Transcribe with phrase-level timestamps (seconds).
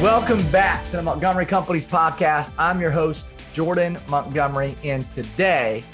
[0.00, 2.54] Welcome back to the Montgomery Companies podcast.
[2.56, 5.84] I'm your host, Jordan Montgomery, and today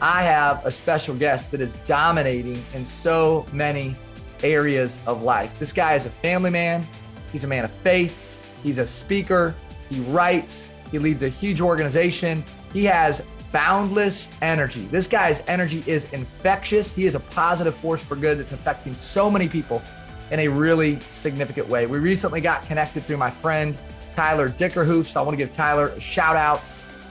[0.00, 3.94] I have a special guest that is dominating in so many
[4.42, 5.56] areas of life.
[5.60, 6.88] This guy is a family man,
[7.30, 8.26] he's a man of faith,
[8.64, 9.54] he's a speaker,
[9.88, 14.86] he writes, he leads a huge organization, he has boundless energy.
[14.86, 16.94] This guy's energy is infectious.
[16.94, 19.82] He is a positive force for good that's affecting so many people
[20.32, 21.84] in a really significant way.
[21.84, 23.76] We recently got connected through my friend
[24.16, 25.06] Tyler Dickerhoof.
[25.06, 26.62] So I want to give Tyler a shout out.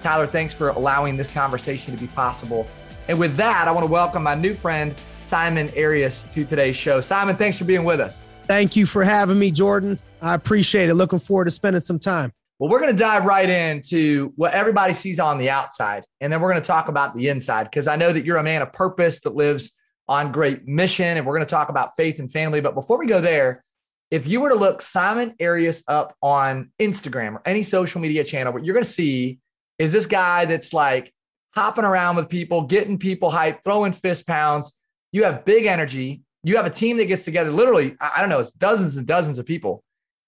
[0.02, 2.68] Tyler, thanks for allowing this conversation to be possible.
[3.08, 7.00] And with that, I want to welcome my new friend, Simon Arias, to today's show.
[7.00, 8.28] Simon, thanks for being with us.
[8.48, 10.00] Thank you for having me, Jordan.
[10.20, 10.96] I appreciate it.
[10.96, 12.34] Looking forward to spending some time.
[12.58, 16.06] Well, we're going to dive right into what everybody sees on the outside.
[16.22, 18.44] And then we're going to talk about the inside because I know that you're a
[18.44, 19.74] man of purpose that lives
[20.08, 21.18] on great mission.
[21.18, 22.62] And we're going to talk about faith and family.
[22.62, 23.64] But before we go there,
[24.12, 28.52] if you were to look Simon Arias up on Instagram or any social media channel,
[28.52, 29.40] what you're going to see
[29.80, 31.14] is this guy that's like
[31.56, 34.74] hopping around with people, getting people hyped, throwing fist pounds.
[35.12, 36.22] You have big energy.
[36.44, 39.38] You have a team that gets together, literally, I don't know, it's dozens and dozens
[39.38, 39.84] of people,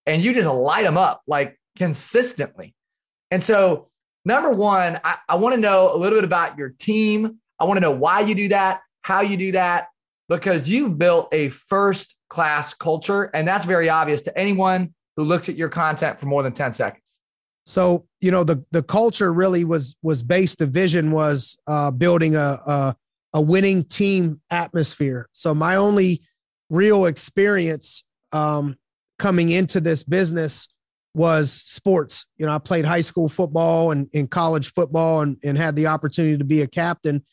[0.06, 2.76] and you just light them up like consistently.
[3.32, 3.90] And so,
[4.24, 7.40] number one, I, I want to know a little bit about your team.
[7.60, 9.88] I want to know why you do that how you do that
[10.28, 13.24] because you've built a first class culture.
[13.36, 16.74] And that's very obvious to anyone who looks at your content for more than 10
[16.74, 17.20] seconds.
[17.66, 22.36] So, you know, the, the culture really was, was based, the vision was uh, building
[22.36, 22.96] a, a,
[23.34, 25.30] a winning team atmosphere.
[25.32, 26.22] So my only
[26.70, 28.76] real experience um,
[29.20, 30.68] coming into this business
[31.14, 32.26] was sports.
[32.38, 35.88] You know, I played high school football and in college football and, and had the
[35.88, 37.24] opportunity to be a captain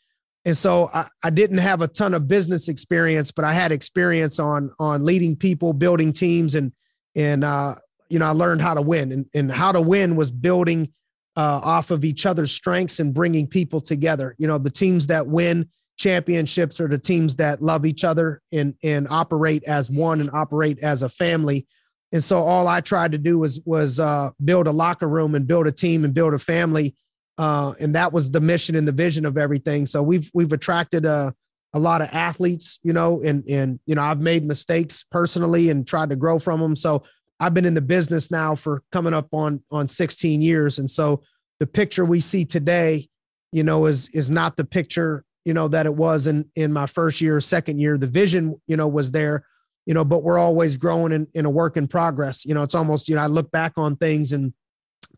[0.44, 4.38] and so I, I, didn't have a ton of business experience, but I had experience
[4.38, 6.72] on on leading people, building teams, and
[7.14, 7.74] and uh,
[8.08, 10.92] you know I learned how to win, and and how to win was building
[11.36, 14.34] uh, off of each other's strengths and bringing people together.
[14.39, 15.68] You know, the teams that win
[15.98, 20.79] championships are the teams that love each other and and operate as one and operate
[20.79, 21.67] as a family.
[22.12, 25.46] And so all I tried to do was was uh, build a locker room and
[25.46, 26.96] build a team and build a family
[27.39, 29.86] uh, and that was the mission and the vision of everything.
[29.86, 31.35] So we've we've attracted a
[31.73, 35.86] a lot of athletes, you know, and and you know I've made mistakes personally and
[35.86, 36.77] tried to grow from them.
[36.77, 37.05] So
[37.39, 41.23] I've been in the business now for coming up on on 16 years, and so
[41.58, 43.08] the picture we see today,
[43.52, 46.86] you know, is is not the picture you know that it was in in my
[46.86, 47.97] first year, second year.
[47.97, 49.45] The vision, you know, was there,
[49.86, 52.45] you know, but we're always growing in, in a work in progress.
[52.45, 54.52] You know, it's almost you know I look back on things and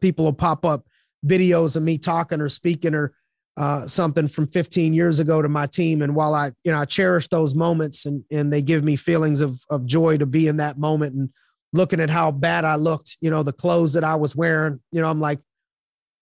[0.01, 0.87] people will pop up
[1.27, 3.13] videos of me talking or speaking or
[3.57, 6.03] uh, something from 15 years ago to my team.
[6.03, 9.41] And while I, you know, I cherish those moments and, and they give me feelings
[9.41, 11.31] of, of joy to be in that moment and
[11.73, 15.01] looking at how bad I looked, you know, the clothes that I was wearing, you
[15.01, 15.41] know, I'm like,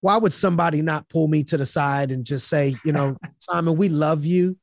[0.01, 3.77] why would somebody not pull me to the side and just say, you know, Simon,
[3.77, 4.57] we love you,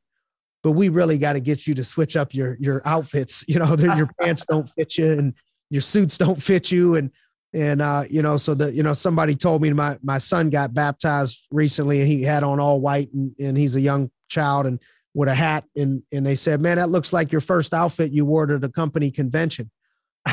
[0.64, 3.46] but we really got to get you to switch up your, your outfits.
[3.48, 5.34] You know, your pants don't fit you and
[5.70, 6.96] your suits don't fit you.
[6.96, 7.12] And,
[7.54, 10.74] and uh, you know, so that you know, somebody told me my my son got
[10.74, 14.82] baptized recently, and he had on all white, and, and he's a young child, and
[15.14, 18.26] with a hat, and and they said, "Man, that looks like your first outfit you
[18.26, 19.72] wore to the company convention."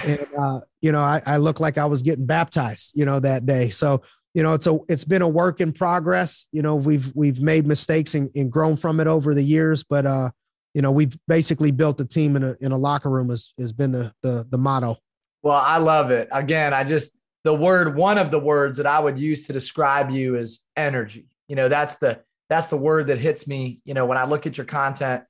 [0.05, 3.47] and uh, you know, I, I look like I was getting baptized, you know, that
[3.47, 3.71] day.
[3.71, 4.03] So
[4.35, 6.47] you know, it's a it's been a work in progress.
[6.53, 10.07] You know, we've we've made mistakes and, and grown from it over the years, but
[10.07, 10.31] uh,
[10.75, 13.73] you know, we've basically built a team in a in a locker room has has
[13.73, 14.99] been the the the motto.
[15.45, 16.27] Well, I love it.
[16.33, 17.13] Again, I just
[17.45, 21.27] the word one of the words that I would use to describe you is energy.
[21.49, 24.47] You know, that's the that's the word that hits me, you know, when I look
[24.47, 25.23] at your content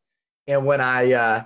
[0.47, 1.45] and when I uh,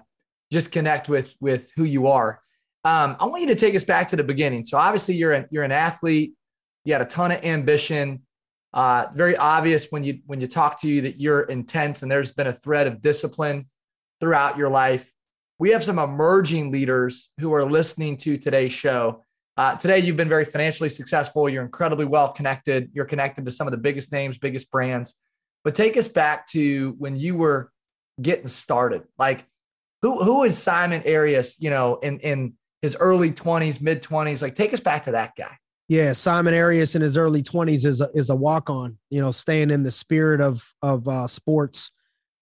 [0.53, 2.43] just connect with with who you are.
[2.85, 4.67] Um, I want you to take us back to the beginning.
[4.67, 6.35] So obviously you're an you're an athlete.
[6.85, 8.21] You had a ton of ambition.
[8.75, 12.33] Uh, very obvious when you when you talk to you that you're intense and there's
[12.33, 13.65] been a thread of discipline
[14.21, 15.11] throughout your life
[15.59, 19.25] we have some emerging leaders who are listening to today's show.
[19.57, 21.49] Uh, today, you've been very financially successful.
[21.49, 22.91] You're incredibly well connected.
[22.93, 25.15] You're connected to some of the biggest names, biggest brands.
[25.65, 27.73] But take us back to when you were
[28.23, 29.03] getting started.
[29.19, 29.47] Like,
[30.03, 31.57] who who is Simon Arias?
[31.59, 34.43] You know, in in his early 20s, mid 20s.
[34.43, 35.59] Like, take us back to that guy.
[35.89, 38.99] Yeah, Simon Arias in his early 20s is a, is a walk on.
[39.11, 41.91] You know, staying in the spirit of of uh, sports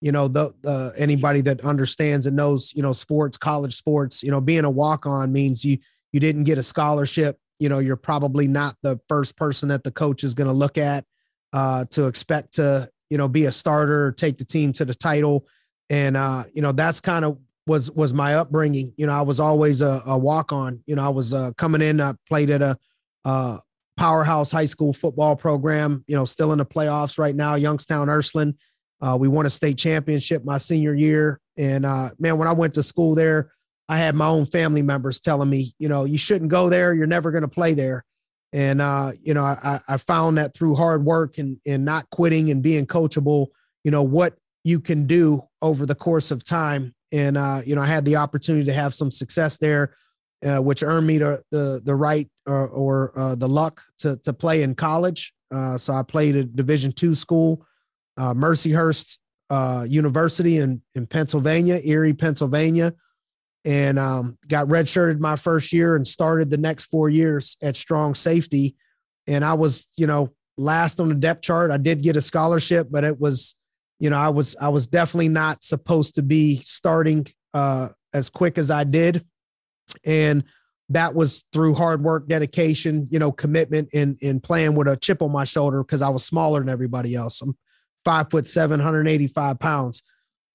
[0.06, 4.40] you know the, anybody that understands and knows you know sports college sports you know
[4.40, 5.78] being a walk on means you
[6.12, 9.90] you didn't get a scholarship you know you're probably not the first person that the
[9.90, 11.04] coach is going to look at
[11.52, 15.44] uh, to expect to you know be a starter take the team to the title
[15.90, 17.36] and uh, you know that's kind of
[17.66, 21.04] was was my upbringing you know i was always a, a walk on you know
[21.04, 22.78] i was uh, coming in i played at a
[23.24, 23.58] uh,
[23.96, 26.04] powerhouse high school football program.
[26.06, 27.54] You know, still in the playoffs right now.
[27.54, 28.56] Youngstown Ursuline.
[29.00, 32.74] Uh, we won a state championship my senior year, and uh, man, when I went
[32.74, 33.52] to school there,
[33.88, 36.94] I had my own family members telling me, you know, you shouldn't go there.
[36.94, 38.04] You're never going to play there.
[38.52, 42.50] And uh, you know, I, I found that through hard work and and not quitting
[42.50, 43.48] and being coachable,
[43.84, 44.34] you know, what
[44.64, 46.94] you can do over the course of time.
[47.12, 49.94] And uh, you know, I had the opportunity to have some success there,
[50.44, 54.32] uh, which earned me the the, the right or, or uh, the luck to to
[54.32, 55.32] play in college.
[55.54, 57.66] Uh, so I played at Division two school,
[58.16, 59.18] uh, Mercyhurst
[59.50, 62.94] uh, University in in Pennsylvania, Erie, Pennsylvania
[63.66, 68.14] and um, got redshirted my first year and started the next four years at strong
[68.14, 68.76] safety.
[69.26, 71.72] And I was, you know, last on the depth chart.
[71.72, 73.56] I did get a scholarship, but it was,
[73.98, 78.56] you know, I was I was definitely not supposed to be starting uh, as quick
[78.56, 79.24] as I did,
[80.04, 80.44] and
[80.90, 85.22] that was through hard work, dedication, you know, commitment, and and playing with a chip
[85.22, 87.40] on my shoulder because I was smaller than everybody else.
[87.42, 87.56] I'm
[88.06, 90.02] five foot seven, 185 pounds.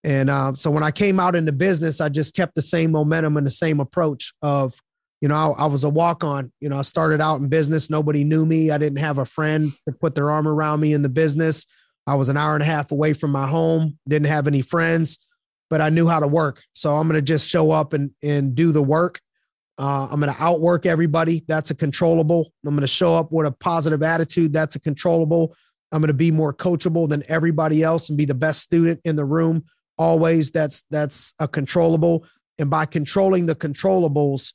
[0.06, 3.36] And um, so when I came out into business, I just kept the same momentum
[3.36, 4.74] and the same approach of,
[5.20, 6.52] you know, I, I was a walk on.
[6.62, 7.90] You know, I started out in business.
[7.90, 8.72] Nobody knew me.
[8.72, 11.66] I didn't have a friend to put their arm around me in the business.
[12.08, 15.20] I was an hour and a half away from my home, didn't have any friends,
[15.70, 16.64] but I knew how to work.
[16.74, 19.20] So I'm going to just show up and, and do the work.
[19.78, 21.44] Uh, I'm going to outwork everybody.
[21.48, 22.52] That's a controllable.
[22.66, 24.54] I'm going to show up with a positive attitude.
[24.54, 25.56] That's a controllable.
[25.92, 29.16] I'm going to be more coachable than everybody else and be the best student in
[29.16, 29.66] the room.
[29.98, 32.26] Always that's that's a controllable.
[32.60, 34.54] And by controlling the controllables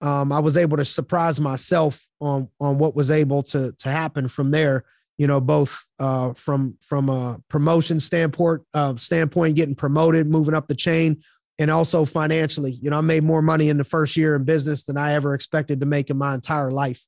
[0.00, 4.28] um, i was able to surprise myself on on what was able to to happen
[4.28, 4.84] from there
[5.18, 10.68] you know both uh, from from a promotion standpoint uh, standpoint getting promoted moving up
[10.68, 11.22] the chain
[11.58, 12.72] and also financially.
[12.72, 15.34] You know i made more money in the first year in business than i ever
[15.34, 17.04] expected to make in my entire life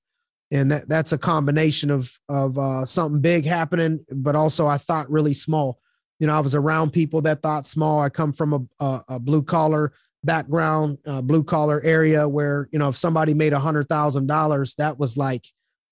[0.51, 5.11] and that that's a combination of of uh, something big happening but also i thought
[5.11, 5.81] really small
[6.19, 8.01] you know, I was around people that thought small.
[8.01, 9.93] I come from a, a, a blue collar
[10.25, 14.75] background, uh, blue collar area where, you know, if somebody made a hundred thousand dollars,
[14.79, 15.47] that was like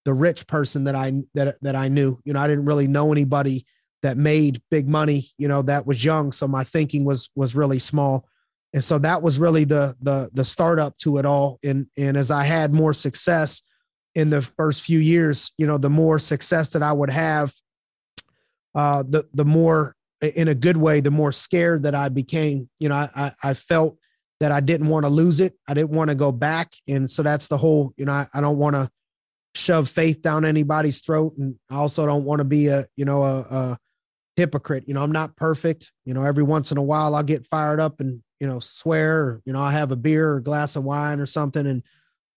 [0.05, 3.13] the rich person that I, that, that I knew, you know, I didn't really know
[3.13, 3.65] anybody
[4.03, 6.33] that made big money, you know, that was young.
[6.33, 8.29] So my thinking was, was really small.
[8.75, 11.59] And so that was really the, the, the startup to it all.
[11.65, 13.63] And, and as I had more success
[14.17, 17.53] in the first few years, you know, the more success that I would have,
[18.75, 22.71] uh, the, the more in a good way, the more scared that I became.
[22.81, 23.99] You know, I, I felt
[24.41, 25.55] that I didn't want to lose it.
[25.69, 26.73] I didn't want to go back.
[26.89, 28.91] And so that's the whole, you know, I, I don't want to
[29.55, 31.35] shove faith down anybody's throat.
[31.37, 33.79] And I also don't want to be a, you know, a, a,
[34.37, 34.85] hypocrite.
[34.87, 35.93] You know, I'm not perfect.
[36.05, 39.19] You know, every once in a while I'll get fired up and, you know, swear,
[39.19, 41.67] or, you know, I have a beer or a glass of wine or something.
[41.67, 41.83] And,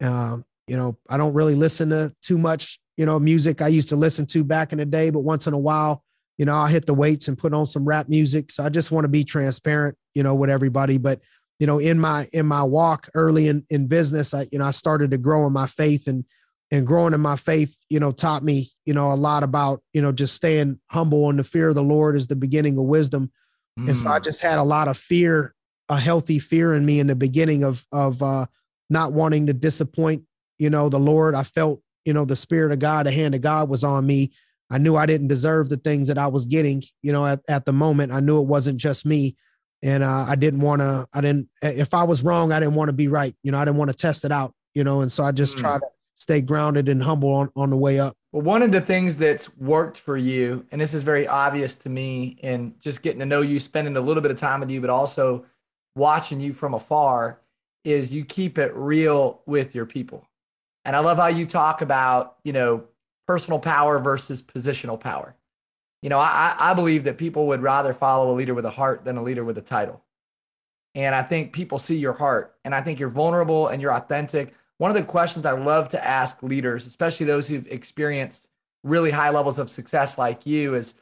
[0.01, 0.37] uh,
[0.69, 3.95] you know, I don't really listen to too much, you know, music I used to
[3.95, 6.03] listen to back in the day, but once in a while,
[6.37, 8.51] you know, I'll hit the weights and put on some rap music.
[8.51, 10.97] So I just want to be transparent, you know, with everybody.
[10.97, 11.21] But,
[11.59, 14.71] you know, in my in my walk early in, in business, I, you know, I
[14.71, 16.23] started to grow in my faith and
[16.71, 20.01] and growing in my faith, you know, taught me, you know, a lot about, you
[20.03, 23.31] know, just staying humble and the fear of the Lord is the beginning of wisdom.
[23.77, 23.87] Mm.
[23.87, 24.23] And so I mm.
[24.23, 25.55] just had a lot of fear,
[25.89, 28.45] a healthy fear in me in the beginning of of uh
[28.89, 30.23] not wanting to disappoint,
[30.59, 31.33] you know, the Lord.
[31.33, 34.31] I felt, you know, the spirit of God, the hand of God was on me
[34.71, 37.65] I knew I didn't deserve the things that I was getting, you know, at, at
[37.65, 38.13] the moment.
[38.13, 39.35] I knew it wasn't just me.
[39.81, 42.89] And uh, I didn't want to, I didn't, if I was wrong, I didn't want
[42.89, 43.33] to be right.
[43.43, 45.57] You know, I didn't want to test it out, you know, and so I just
[45.57, 45.61] mm.
[45.61, 45.85] try to
[46.15, 48.15] stay grounded and humble on, on the way up.
[48.33, 51.89] Well, one of the things that's worked for you, and this is very obvious to
[51.89, 54.81] me and just getting to know you, spending a little bit of time with you,
[54.81, 55.45] but also
[55.95, 57.39] watching you from afar,
[57.85, 60.28] is you keep it real with your people.
[60.85, 62.85] And I love how you talk about, you know,
[63.27, 65.35] personal power versus positional power.
[66.01, 69.03] You know, I, I believe that people would rather follow a leader with a heart
[69.03, 70.01] than a leader with a title.
[70.95, 74.55] And I think people see your heart, and I think you're vulnerable and you're authentic.
[74.79, 78.49] One of the questions I love to ask leaders, especially those who've experienced
[78.83, 80.95] really high levels of success like you, is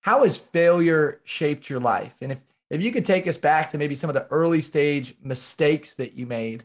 [0.00, 2.16] how has failure shaped your life?
[2.20, 5.14] And if if you could take us back to maybe some of the early stage
[5.22, 6.64] mistakes that you made,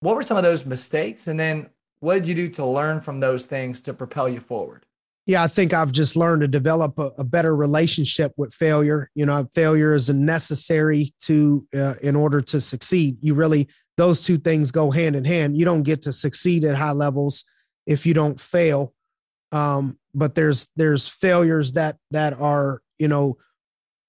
[0.00, 1.26] what were some of those mistakes?
[1.26, 1.68] And then
[2.00, 4.84] what did you do to learn from those things to propel you forward?
[5.26, 9.10] Yeah, I think I've just learned to develop a, a better relationship with failure.
[9.14, 13.16] You know, failure is necessary to uh, in order to succeed.
[13.20, 15.56] You really those two things go hand in hand.
[15.58, 17.44] You don't get to succeed at high levels
[17.86, 18.94] if you don't fail.
[19.50, 23.36] Um, but there's there's failures that that are you know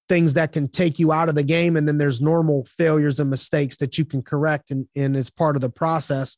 [0.08, 3.30] things that can take you out of the game, and then there's normal failures and
[3.30, 6.36] mistakes that you can correct and and as part of the process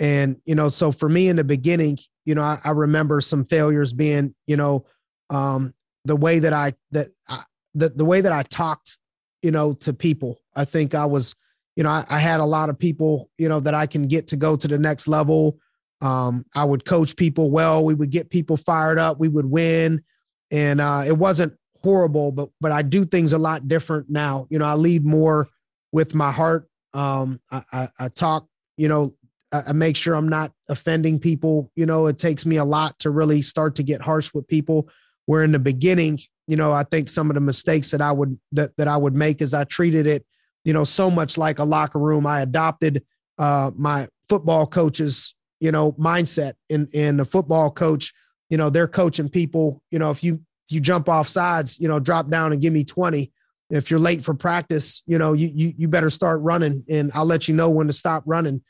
[0.00, 3.44] And, you know, so for me in the beginning, you know, I, I remember some
[3.44, 4.86] failures being, you know,
[5.28, 5.74] um,
[6.06, 7.42] the way that I, that I,
[7.74, 8.96] the, the way that I talked,
[9.42, 10.40] you know, to people.
[10.56, 11.36] I think I was,
[11.76, 14.28] you know, I, I had a lot of people, you know, that I can get
[14.28, 15.58] to go to the next level.
[16.00, 17.84] Um, I would coach people well.
[17.84, 19.20] We would get people fired up.
[19.20, 20.02] We would win.
[20.50, 21.52] And uh, it wasn't
[21.82, 24.46] horrible, but but I do things a lot different now.
[24.50, 25.48] You know, I lead more
[25.92, 26.68] with my heart.
[26.92, 28.46] Um, I, I, I talk,
[28.76, 29.12] you know,
[29.52, 31.70] I, I make sure I'm not offending people.
[31.76, 34.88] You know, it takes me a lot to really start to get harsh with people.
[35.26, 36.18] Where in the beginning,
[36.48, 39.14] you know, I think some of the mistakes that I would that that I would
[39.14, 40.24] make is I treated it,
[40.64, 42.26] you know, so much like a locker room.
[42.26, 43.04] I adopted
[43.38, 46.54] uh, my football coach's, you know, mindset.
[46.68, 48.12] And and the football coach,
[48.48, 49.82] you know, they're coaching people.
[49.92, 52.84] You know, if you you jump off sides, you know, drop down and give me
[52.84, 53.32] twenty.
[53.70, 57.24] If you're late for practice, you know, you you you better start running, and I'll
[57.24, 58.62] let you know when to stop running,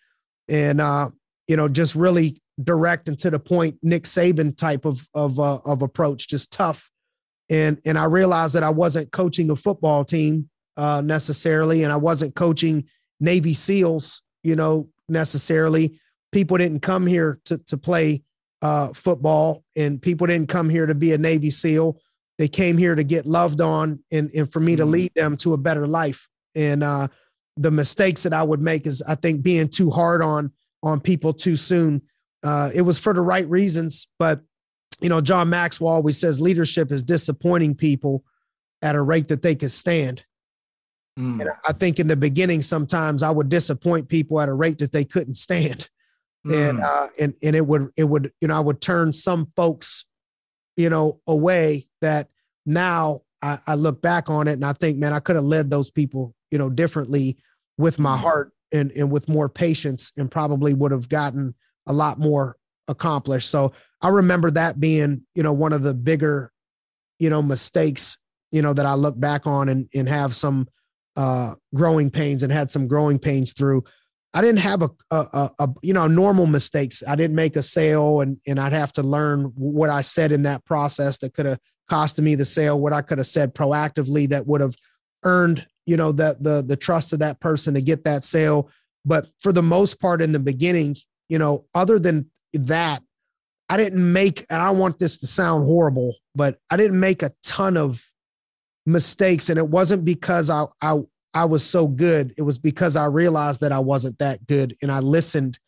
[0.48, 1.10] and uh,
[1.46, 5.58] you know, just really direct and to the point, Nick Saban type of of uh,
[5.64, 6.90] of approach, just tough,
[7.48, 11.96] and and I realized that I wasn't coaching a football team uh, necessarily, and I
[11.96, 12.84] wasn't coaching
[13.20, 15.98] Navy SEALs, you know, necessarily.
[16.32, 18.22] People didn't come here to to play
[18.62, 21.98] uh, football, and people didn't come here to be a Navy SEAL
[22.40, 24.92] they came here to get loved on and, and for me to mm-hmm.
[24.92, 26.26] lead them to a better life.
[26.54, 27.08] And uh,
[27.58, 30.50] the mistakes that I would make is I think being too hard on
[30.82, 32.00] on people too soon.
[32.42, 34.40] Uh, it was for the right reasons, but
[35.02, 38.24] you know, John Maxwell always says leadership is disappointing people
[38.80, 40.24] at a rate that they can stand.
[41.18, 41.42] Mm.
[41.42, 44.92] And I think in the beginning, sometimes I would disappoint people at a rate that
[44.92, 45.90] they couldn't stand.
[46.46, 46.70] Mm.
[46.70, 50.06] And uh, and and it would it would you know I would turn some folks
[50.80, 52.28] you know, away that
[52.64, 55.68] now I, I look back on it and I think, man, I could have led
[55.68, 57.36] those people, you know, differently
[57.76, 58.22] with my mm-hmm.
[58.22, 61.54] heart and, and with more patience and probably would have gotten
[61.86, 62.56] a lot more
[62.88, 63.50] accomplished.
[63.50, 66.50] So I remember that being, you know, one of the bigger,
[67.18, 68.16] you know, mistakes,
[68.50, 70.66] you know, that I look back on and, and have some
[71.14, 73.84] uh, growing pains and had some growing pains through.
[74.32, 77.02] I didn't have a, a, a, you know normal mistakes.
[77.06, 80.44] I didn't make a sale, and and I'd have to learn what I said in
[80.44, 81.58] that process that could have
[81.90, 82.78] costed me the sale.
[82.78, 84.76] What I could have said proactively that would have
[85.24, 88.70] earned you know that the the trust of that person to get that sale.
[89.04, 90.94] But for the most part, in the beginning,
[91.28, 93.02] you know, other than that,
[93.68, 94.46] I didn't make.
[94.48, 98.04] And I want this to sound horrible, but I didn't make a ton of
[98.86, 100.98] mistakes, and it wasn't because I I
[101.32, 104.76] I was so good, it was because I realized that I wasn't that good.
[104.82, 105.58] And I listened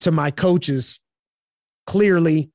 [0.00, 1.00] to my coaches
[1.86, 2.50] clearly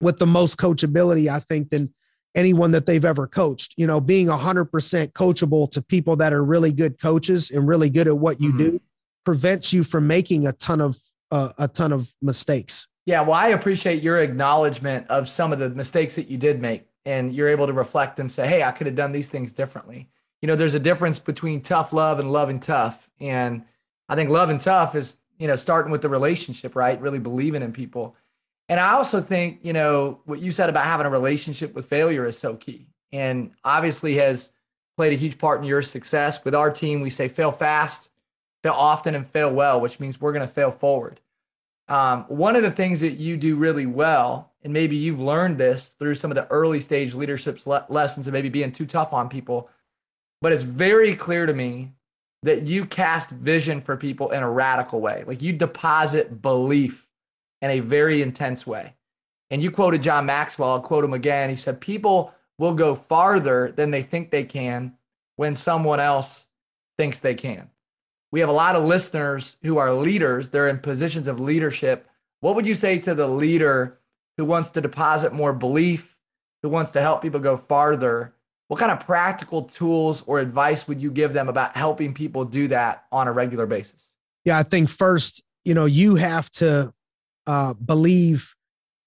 [0.00, 1.92] with the most coachability, I think, than
[2.34, 3.74] anyone that they've ever coached.
[3.76, 8.08] You know, being 100% coachable to people that are really good coaches and really good
[8.08, 8.58] at what you mm-hmm.
[8.58, 8.80] do
[9.24, 10.96] prevents you from making a ton of
[11.30, 12.88] uh, a ton of mistakes.
[13.06, 16.86] Yeah, well, I appreciate your acknowledgement of some of the mistakes that you did make,
[17.04, 20.08] and you're able to reflect and say, "Hey, I could have done these things differently."
[20.40, 23.10] You know, there's a difference between tough love and love and tough.
[23.20, 23.64] And
[24.08, 27.00] I think love and tough is, you know, starting with the relationship, right?
[27.00, 28.16] Really believing in people.
[28.68, 32.26] And I also think, you know, what you said about having a relationship with failure
[32.26, 32.86] is so key.
[33.12, 34.52] And obviously has
[34.96, 36.44] played a huge part in your success.
[36.44, 38.10] With our team, we say fail fast,
[38.62, 41.20] fail often, and fail well, which means we're going to fail forward.
[41.88, 45.88] Um, one of the things that you do really well, and maybe you've learned this
[45.88, 49.28] through some of the early stage leadership le- lessons and maybe being too tough on
[49.28, 49.68] people,
[50.40, 51.92] but it's very clear to me
[52.42, 55.24] that you cast vision for people in a radical way.
[55.26, 57.08] Like you deposit belief
[57.60, 58.94] in a very intense way.
[59.50, 61.50] And you quoted John Maxwell, I'll quote him again.
[61.50, 64.94] He said, People will go farther than they think they can
[65.36, 66.46] when someone else
[66.96, 67.68] thinks they can.
[68.32, 72.06] We have a lot of listeners who are leaders, they're in positions of leadership.
[72.40, 73.98] What would you say to the leader
[74.38, 76.18] who wants to deposit more belief,
[76.62, 78.34] who wants to help people go farther?
[78.70, 82.68] What kind of practical tools or advice would you give them about helping people do
[82.68, 84.12] that on a regular basis?
[84.44, 86.92] Yeah, I think first, you know, you have to
[87.48, 88.54] uh, believe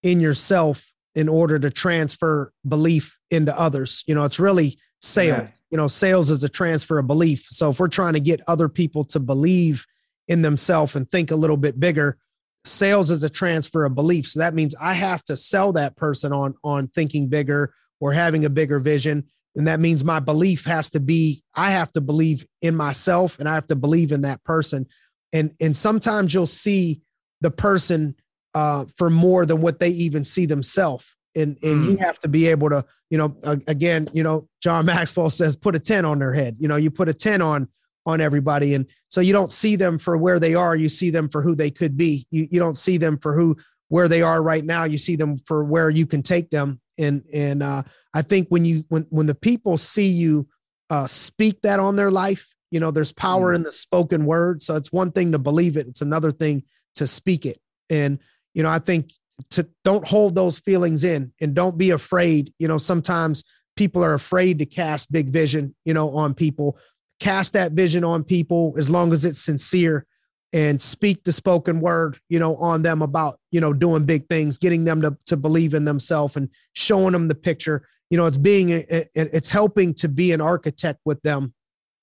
[0.03, 4.03] in yourself in order to transfer belief into others.
[4.05, 5.47] You know, it's really sales.
[5.71, 7.47] You know, sales is a transfer of belief.
[7.49, 9.85] So if we're trying to get other people to believe
[10.27, 12.17] in themselves and think a little bit bigger,
[12.65, 14.27] sales is a transfer of belief.
[14.27, 18.43] So that means I have to sell that person on on thinking bigger or having
[18.43, 19.23] a bigger vision
[19.55, 23.47] and that means my belief has to be i have to believe in myself and
[23.47, 24.85] i have to believe in that person
[25.33, 27.01] and and sometimes you'll see
[27.41, 28.15] the person
[28.55, 31.91] uh, for more than what they even see themselves and and mm.
[31.91, 33.35] you have to be able to you know
[33.67, 36.91] again you know john maxwell says put a 10 on their head you know you
[36.91, 37.67] put a 10 on
[38.05, 38.73] on everybody.
[38.73, 41.55] And so you don't see them for where they are, you see them for who
[41.55, 42.25] they could be.
[42.31, 43.57] You, you don't see them for who
[43.89, 44.85] where they are right now.
[44.85, 46.79] You see them for where you can take them.
[46.97, 47.83] And and uh,
[48.13, 50.47] I think when you when when the people see you
[50.89, 53.55] uh, speak that on their life, you know, there's power mm.
[53.57, 54.61] in the spoken word.
[54.61, 56.63] So it's one thing to believe it; it's another thing
[56.95, 57.59] to speak it.
[57.89, 58.19] And
[58.53, 59.11] you know, I think
[59.51, 62.53] to don't hold those feelings in and don't be afraid.
[62.59, 63.43] You know, sometimes
[63.75, 66.77] people are afraid to cast big vision, you know, on people.
[67.19, 70.05] Cast that vision on people as long as it's sincere
[70.53, 74.59] and speak the spoken word, you know, on them about, you know, doing big things,
[74.59, 77.87] getting them to, to believe in themselves and showing them the picture.
[78.11, 81.55] You know, it's being, it's helping to be an architect with them,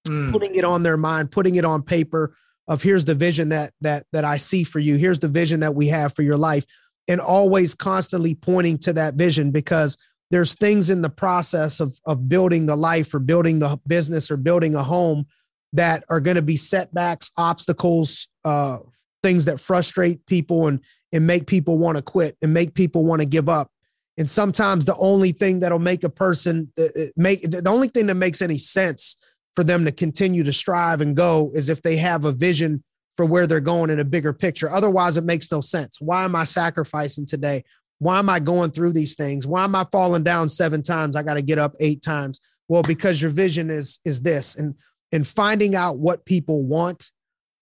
[0.07, 0.33] mm.
[0.33, 2.35] putting it on their mind, putting it on paper
[2.67, 4.97] of here's the vision that, that, that I see for you.
[4.97, 6.65] Here's the vision that we have for your life
[7.07, 9.97] and always constantly pointing to that vision because
[10.33, 14.37] there's things in the process of, of building the life or building the business or
[14.37, 15.27] building a home
[15.73, 18.79] that are going to be setbacks, obstacles, uh,
[19.23, 20.81] things that frustrate people and
[21.13, 23.71] and make people want to quit and make people want to give up.
[24.17, 28.07] And sometimes the only thing that'll make a person uh, uh, make the only thing
[28.07, 29.17] that makes any sense
[29.57, 32.85] for them to continue to strive and go is if they have a vision
[33.17, 34.71] for where they're going in a bigger picture.
[34.71, 36.01] Otherwise, it makes no sense.
[36.01, 37.65] Why am I sacrificing today?
[37.99, 39.47] Why am I going through these things?
[39.47, 41.17] Why am I falling down seven times?
[41.17, 42.41] I got to get up eight times.
[42.69, 44.75] Well, because your vision is is this, and
[45.13, 47.11] and finding out what people want,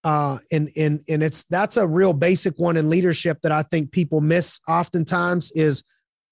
[0.04, 3.92] uh, and and and it's that's a real basic one in leadership that I think
[3.92, 5.82] people miss oftentimes is.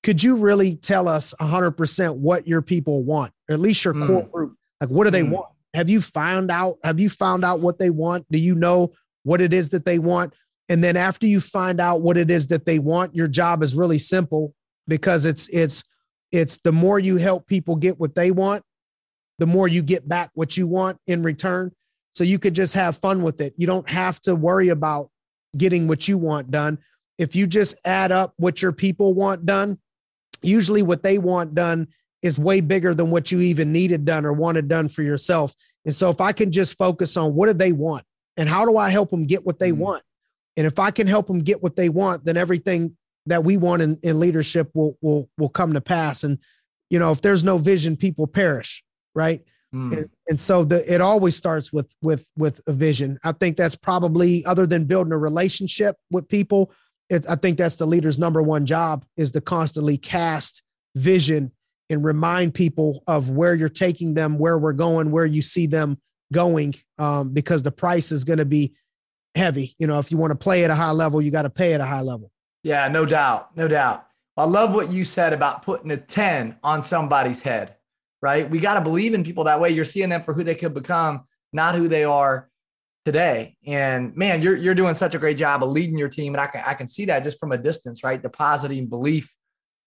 [0.03, 4.07] Could you really tell us 100% what your people want, or at least your mm.
[4.07, 4.55] core group?
[4.81, 5.31] Like, what do they mm.
[5.31, 5.47] want?
[5.75, 6.77] Have you found out?
[6.85, 8.25] Have you found out what they want?
[8.31, 8.93] Do you know
[9.25, 10.33] what it is that they want?
[10.69, 13.75] and then after you find out what it is that they want your job is
[13.75, 14.55] really simple
[14.89, 15.85] because it's it's
[16.33, 18.63] it's the more you help people get what they want
[19.39, 21.73] the more you get back what you want in return.
[22.15, 23.55] So you could just have fun with it.
[23.57, 25.11] You don't have to worry about
[25.57, 26.79] getting what you want done.
[27.19, 29.79] If you just add up what your people want done
[30.43, 31.89] usually what they want done
[32.23, 35.55] is way bigger than what you even needed done or wanted done for yourself.
[35.85, 38.05] And so if i can just focus on what do they want
[38.37, 39.81] and how do i help them get what they mm-hmm.
[39.81, 40.03] want?
[40.57, 43.83] And if I can help them get what they want, then everything that we want
[43.83, 46.25] in, in leadership will will will come to pass.
[46.25, 46.39] And
[46.89, 48.83] you know, if there's no vision, people perish,
[49.17, 49.43] right?
[49.75, 49.97] Mm.
[49.97, 53.19] And, and, so the it always starts with with with a vision.
[53.25, 56.71] I think that's probably other than building a relationship with people.
[57.11, 60.63] It, I think that's the leader's number one job is to constantly cast
[60.95, 61.51] vision
[61.91, 65.99] and remind people of where you're taking them, where we're going, where you see them
[66.33, 68.75] going, um, because the price is going to be
[69.35, 69.75] heavy.
[69.79, 71.75] You know, if you want to play at a high level, you got to pay
[71.75, 72.31] at a high level.
[72.63, 73.57] Yeah, no doubt.
[73.57, 74.07] No doubt.
[74.37, 77.76] I love what you said about putting a 10 on somebody's head,
[78.27, 78.51] right?
[78.51, 79.71] We got to believe in people that way.
[79.71, 82.49] You're seeing them for who they could become, not who they are
[83.05, 83.57] today.
[83.65, 86.35] And man, you're you're doing such a great job of leading your team.
[86.35, 88.21] And I can I can see that just from a distance, right?
[88.21, 89.33] Depositing belief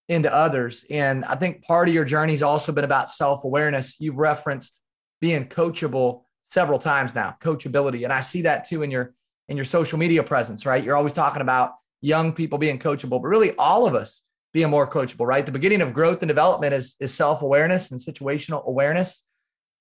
[0.08, 0.86] into others.
[0.89, 3.97] And I think part of your journey has also been about self-awareness.
[3.99, 4.82] You've referenced
[5.19, 8.06] being coachable several times now, coachability.
[8.06, 9.13] And I see that too in your
[9.49, 10.82] in your social media presence, right?
[10.82, 14.21] You're always talking about young people being coachable, but really all of us
[14.53, 15.45] being more coachable, right?
[15.45, 19.23] The beginning of growth and development is, is self awareness and situational awareness.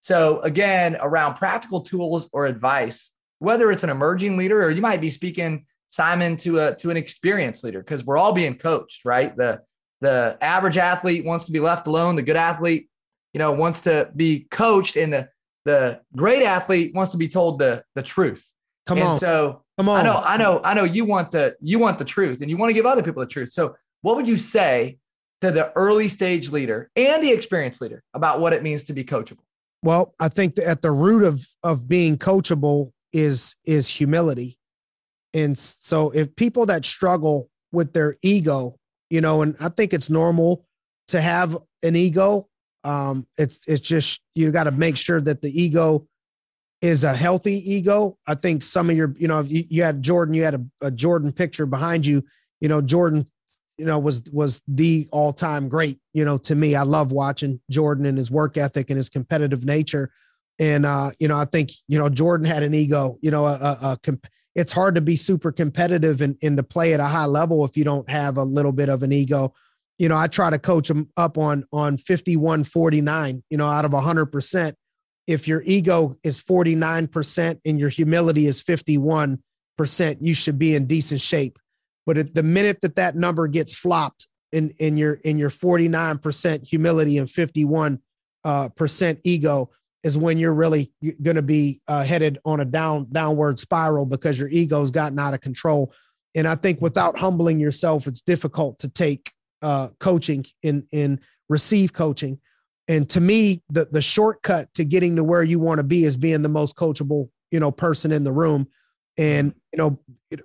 [0.01, 5.01] So, again, around practical tools or advice, whether it's an emerging leader or you might
[5.01, 9.37] be speaking, Simon, to a to an experienced leader, because we're all being coached, right?
[9.37, 9.61] The
[10.01, 12.15] the average athlete wants to be left alone.
[12.15, 12.89] The good athlete,
[13.33, 15.29] you know, wants to be coached, and the
[15.65, 18.45] the great athlete wants to be told the the truth.
[18.87, 19.19] Come and on.
[19.19, 20.01] So come on.
[20.01, 22.57] I know, I know, I know you want the you want the truth and you
[22.57, 23.51] want to give other people the truth.
[23.51, 24.99] So what would you say
[25.41, 29.05] to the early stage leader and the experienced leader about what it means to be
[29.05, 29.45] coachable?
[29.83, 34.59] Well, I think that at the root of of being coachable is is humility.
[35.35, 38.77] And so if people that struggle with their ego,
[39.11, 40.65] you know, and I think it's normal
[41.09, 42.49] to have an ego.
[42.85, 46.07] Um, it's it's just you got to make sure that the ego
[46.81, 48.17] is a healthy ego.
[48.27, 50.91] I think some of your, you know, you, you had Jordan, you had a, a,
[50.93, 52.25] Jordan picture behind you.
[52.61, 53.27] You know, Jordan,
[53.79, 55.99] you know, was was the all time great.
[56.13, 59.65] You know, to me, I love watching Jordan and his work ethic and his competitive
[59.65, 60.11] nature.
[60.59, 63.19] And uh, you know, I think you know Jordan had an ego.
[63.23, 66.63] You know, a, a, a comp- it's hard to be super competitive and, and to
[66.63, 69.55] play at a high level if you don't have a little bit of an ego.
[69.99, 73.85] You know, I try to coach him up on on 51 49, you know, out
[73.85, 74.75] of 100%
[75.29, 79.39] if your ego is 49% and your humility is 51%,
[80.21, 81.59] you should be in decent shape.
[82.09, 86.67] But at the minute that that number gets flopped in, in your in your 49%
[86.67, 87.99] humility and 51
[88.45, 89.69] uh, percent ego,
[90.03, 90.91] is when you're really
[91.21, 95.35] going to be uh, headed on a down downward spiral because your ego's gotten out
[95.35, 95.93] of control.
[96.35, 101.93] And I think without humbling yourself, it's difficult to take uh, coaching and in receive
[101.93, 102.41] coaching.
[102.89, 106.17] And to me, the the shortcut to getting to where you want to be is
[106.17, 108.67] being the most coachable, you know, person in the room.
[109.19, 109.99] And you know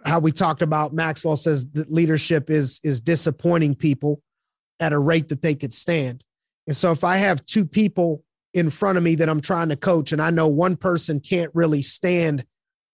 [0.05, 4.21] how we talked about Maxwell says that leadership is is disappointing people
[4.79, 6.23] at a rate that they could stand.
[6.67, 9.75] And so if I have two people in front of me that I'm trying to
[9.75, 12.45] coach, and I know one person can't really stand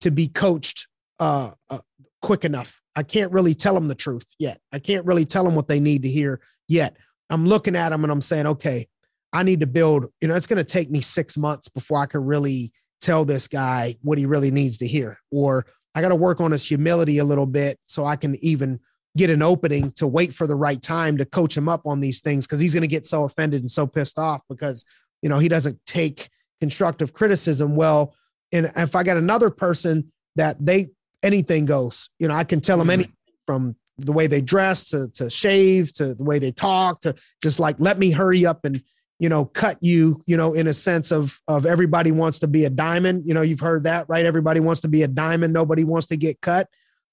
[0.02, 0.88] to be coached
[1.20, 1.80] uh, uh,
[2.22, 2.82] quick enough.
[2.96, 4.60] I can't really tell them the truth yet.
[4.72, 6.98] I can't really tell them what they need to hear yet.
[7.30, 8.88] I'm looking at them and I'm saying, okay,
[9.32, 12.08] I need to build, you know, it's going to take me six months before I
[12.08, 15.20] can really tell this guy what he really needs to hear.
[15.32, 18.80] Or I got to work on his humility a little bit so I can even
[19.18, 22.22] get an opening to wait for the right time to coach him up on these
[22.22, 24.86] things because he's going to get so offended and so pissed off because
[25.22, 26.30] you know he doesn't take
[26.62, 28.14] constructive criticism well
[28.54, 30.88] and if i got another person that they
[31.24, 33.02] anything goes you know i can tell them mm-hmm.
[33.02, 33.14] anything
[33.46, 37.60] from the way they dress to, to shave to the way they talk to just
[37.60, 38.82] like let me hurry up and
[39.20, 42.66] you know cut you you know in a sense of of everybody wants to be
[42.66, 43.28] a diamond.
[43.28, 44.26] You know you've heard that right?
[44.26, 45.54] Everybody wants to be a diamond.
[45.54, 46.68] Nobody wants to get cut.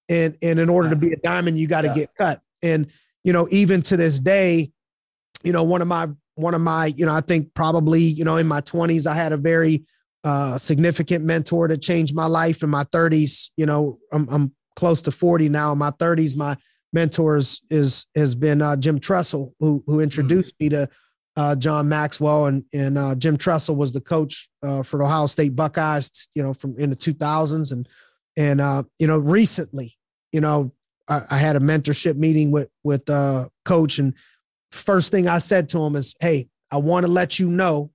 [0.09, 1.95] And and in order to be a diamond you got to yeah.
[1.95, 2.41] get cut.
[2.63, 2.87] And
[3.25, 4.71] you know even to this day
[5.43, 8.37] you know one of my one of my you know i think probably you know
[8.37, 9.85] in my 20s i had a very
[10.25, 12.65] uh, significant mentor to change my life.
[12.65, 15.73] In my 30s you know i'm, I'm close to 40 now.
[15.73, 16.57] In my 30s my
[16.93, 20.65] mentors is has been uh, jim tressel who who introduced mm-hmm.
[20.65, 20.89] me to
[21.37, 25.27] uh, John Maxwell and and uh, Jim Tressel was the coach uh, for the Ohio
[25.27, 27.89] State Buckeyes, you know, from in the 2000s, and
[28.37, 29.97] and uh, you know, recently,
[30.33, 30.73] you know,
[31.09, 34.15] I, I had a mentorship meeting with with uh, coach, and
[34.71, 37.91] first thing I said to him is, "Hey, I want to let you know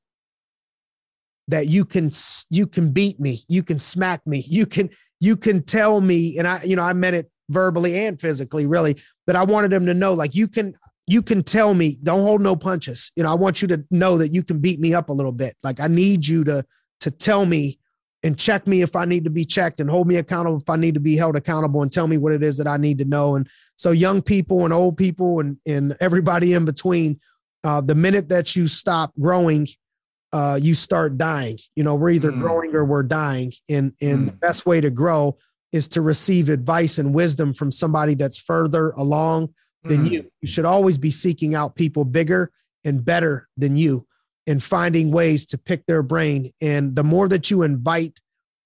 [1.47, 2.11] that you can
[2.49, 6.47] you can beat me, you can smack me, you can you can tell me." And
[6.47, 8.97] I, you know, I meant it verbally and physically, really.
[9.27, 10.73] But I wanted him to know, like, you can
[11.11, 13.11] you can tell me, don't hold no punches.
[13.17, 15.33] You know, I want you to know that you can beat me up a little
[15.33, 15.57] bit.
[15.61, 16.65] Like, I need you to
[17.01, 17.79] to tell me
[18.23, 20.77] and check me if I need to be checked and hold me accountable if I
[20.77, 23.05] need to be held accountable and tell me what it is that I need to
[23.05, 23.35] know.
[23.35, 27.19] And so young people and old people and, and everybody in between,
[27.65, 29.67] uh, the minute that you stop growing,
[30.31, 31.57] uh, you start dying.
[31.75, 32.39] You know, we're either mm.
[32.39, 33.51] growing or we're dying.
[33.67, 34.25] And, and mm.
[34.27, 35.37] the best way to grow
[35.73, 40.11] is to receive advice and wisdom from somebody that's further along than mm.
[40.11, 40.31] you.
[40.41, 42.51] You should always be seeking out people bigger
[42.83, 44.07] and better than you
[44.47, 46.51] and finding ways to pick their brain.
[46.61, 48.19] And the more that you invite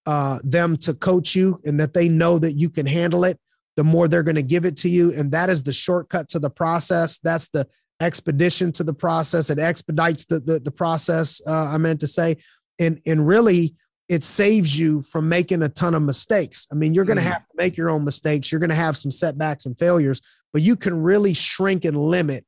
[0.05, 3.39] uh, them to coach you and that they know that you can handle it,
[3.75, 5.13] the more they're going to give it to you.
[5.13, 7.19] And that is the shortcut to the process.
[7.19, 7.67] That's the
[8.01, 9.49] expedition to the process.
[9.49, 12.37] It expedites the, the, the process, uh, I meant to say.
[12.79, 13.75] And, and really,
[14.07, 16.67] it saves you from making a ton of mistakes.
[16.71, 17.31] I mean, you're going to mm.
[17.31, 18.51] have to make your own mistakes.
[18.51, 20.21] You're going to have some setbacks and failures,
[20.55, 22.45] but you can really shrink and limit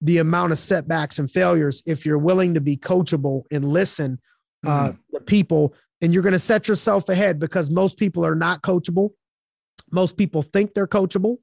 [0.00, 4.18] the amount of setbacks and failures if you're willing to be coachable and listen
[4.66, 4.96] uh, mm-hmm.
[5.10, 9.10] the people and you're going to set yourself ahead because most people are not coachable
[9.92, 11.36] most people think they're coachable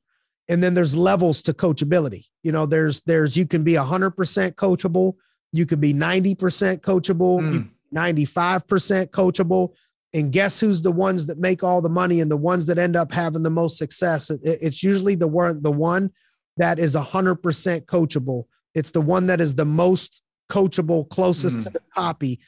[0.49, 5.13] and then there's levels to coachability you know there's there's you can be 100% coachable
[5.53, 7.69] you could be 90% coachable mm.
[7.93, 9.73] 95% coachable
[10.13, 12.96] and guess who's the ones that make all the money and the ones that end
[12.96, 16.12] up having the most success it's usually the one the one
[16.58, 18.46] that is 100% coachable.
[18.76, 21.65] It's the one that is the most coachable, closest mm-hmm.
[21.65, 22.39] to the copy.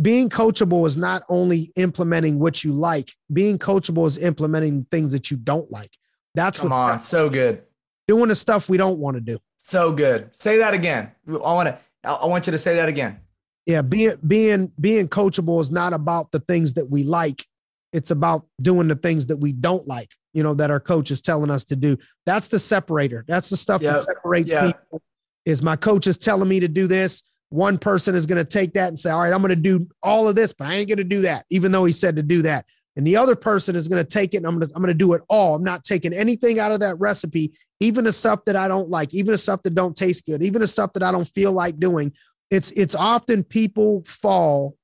[0.00, 5.30] Being coachable is not only implementing what you like, being coachable is implementing things that
[5.30, 5.90] you don't like.
[6.34, 7.00] That's what's on.
[7.00, 7.62] So good.
[8.08, 9.38] Doing the stuff we don't want to do.
[9.58, 10.30] So good.
[10.32, 11.10] Say that again.
[11.28, 13.20] I want to, I want you to say that again.
[13.66, 13.82] Yeah.
[13.82, 17.44] Being, being, being coachable is not about the things that we like.
[17.92, 21.22] It's about doing the things that we don't like you know, that our coach is
[21.22, 21.96] telling us to do.
[22.26, 23.24] That's the separator.
[23.26, 23.92] That's the stuff yep.
[23.92, 24.66] that separates yep.
[24.66, 25.02] people.
[25.46, 27.22] Is my coach is telling me to do this.
[27.48, 29.88] One person is going to take that and say, all right, I'm going to do
[30.02, 32.22] all of this, but I ain't going to do that, even though he said to
[32.22, 32.66] do that.
[32.96, 34.92] And the other person is going to take it and I'm going to, I'm going
[34.92, 35.54] to do it all.
[35.54, 39.14] I'm not taking anything out of that recipe, even the stuff that I don't like,
[39.14, 41.80] even the stuff that don't taste good, even the stuff that I don't feel like
[41.80, 42.12] doing.
[42.50, 44.76] It's, it's often people fall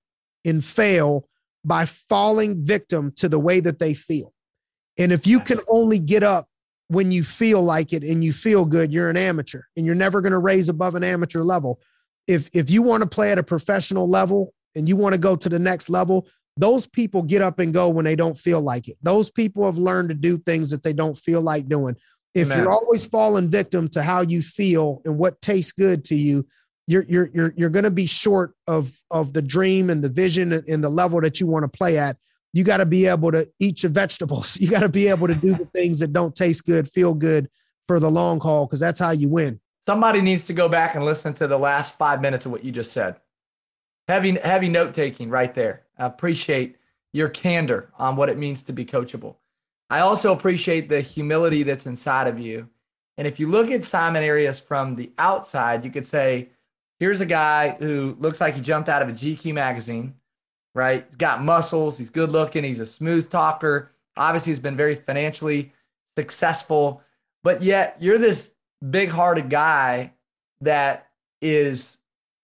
[0.45, 1.29] and fail
[1.65, 4.33] by falling victim to the way that they feel.
[4.99, 6.49] And if you can only get up
[6.89, 10.21] when you feel like it and you feel good, you're an amateur and you're never
[10.21, 11.81] going to raise above an amateur level.
[12.27, 15.35] If if you want to play at a professional level and you want to go
[15.37, 18.89] to the next level, those people get up and go when they don't feel like
[18.89, 18.97] it.
[19.03, 21.97] Those people have learned to do things that they don't feel like doing.
[22.35, 22.59] If Amen.
[22.59, 26.47] you're always falling victim to how you feel and what tastes good to you,
[26.87, 30.53] you're you're you're you're going to be short of of the dream and the vision
[30.53, 32.17] and the level that you want to play at.
[32.53, 34.59] You got to be able to eat your vegetables.
[34.61, 37.49] You got to be able to do the things that don't taste good, feel good
[37.89, 39.61] for the long haul, because that's how you win.
[39.87, 42.71] Somebody needs to go back and listen to the last five minutes of what you
[42.71, 43.17] just said.
[44.07, 45.83] Heavy, heavy note taking right there.
[45.99, 46.77] I appreciate
[47.13, 49.37] your candor on what it means to be coachable.
[49.91, 52.69] I also appreciate the humility that's inside of you.
[53.19, 56.49] And if you look at Simon Arias from the outside, you could say,
[57.03, 60.15] here's a guy who looks like he jumped out of a GQ magazine,
[60.73, 61.05] right?
[61.09, 63.91] He's got muscles, he's good looking, he's a smooth talker.
[64.17, 65.73] Obviously, he's been very financially
[66.17, 67.03] successful,
[67.43, 68.53] but yet you're this
[68.89, 70.13] big hearted guy
[70.61, 71.09] that
[71.41, 71.99] is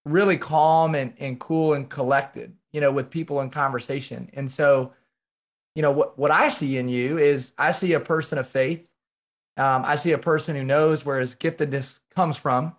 [0.04, 4.28] really calm and, and cool and collected, you know, with people in conversation.
[4.32, 4.92] And so,
[5.76, 8.90] you know, what, what I see in you is I see a person of faith.
[9.56, 12.74] Um, I see a person who knows where his giftedness comes from